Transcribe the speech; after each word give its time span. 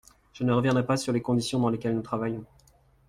Je 0.33 0.43
ne 0.43 0.51
reviendrai 0.51 0.83
pas 0.83 0.97
sur 0.97 1.13
les 1.13 1.21
conditions 1.21 1.59
dans 1.59 1.69
lesquelles 1.69 1.93
nous 1.93 2.01
travaillons. 2.01 2.43